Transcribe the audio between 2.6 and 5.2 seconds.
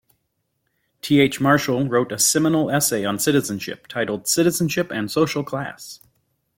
essay on citizenship, titled "Citizenship and